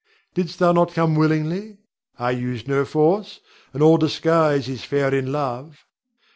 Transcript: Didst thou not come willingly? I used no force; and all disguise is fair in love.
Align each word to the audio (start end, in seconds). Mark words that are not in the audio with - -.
Didst 0.33 0.57
thou 0.57 0.71
not 0.71 0.95
come 0.95 1.13
willingly? 1.13 1.77
I 2.17 2.31
used 2.31 2.67
no 2.67 2.85
force; 2.85 3.39
and 3.71 3.83
all 3.83 3.97
disguise 3.97 4.67
is 4.67 4.83
fair 4.83 5.13
in 5.13 5.31
love. 5.31 5.85